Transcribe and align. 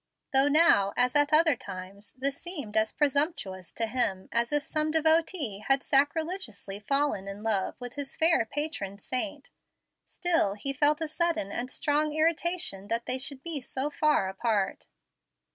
Though 0.33 0.47
now, 0.47 0.93
as 0.97 1.15
at 1.15 1.31
other 1.31 1.55
times, 1.55 2.13
this 2.13 2.35
seemed 2.35 2.75
as 2.75 2.91
presumptuous 2.91 3.71
to 3.73 3.85
him 3.85 4.29
as 4.31 4.51
if 4.51 4.63
some 4.63 4.89
devotee 4.89 5.59
had 5.67 5.83
sacrilegiously 5.83 6.79
fallen 6.79 7.27
in 7.27 7.43
love 7.43 7.75
with 7.79 7.93
his 7.93 8.15
fair 8.15 8.43
patron 8.51 8.97
saint, 8.97 9.51
still 10.07 10.55
he 10.55 10.73
felt 10.73 11.01
a 11.01 11.07
sudden 11.07 11.51
and 11.51 11.69
strong 11.69 12.13
irritation 12.15 12.87
that 12.87 13.05
they 13.05 13.19
should 13.19 13.43
be 13.43 13.61
so 13.61 13.91
far 13.91 14.27
apart. 14.27 14.87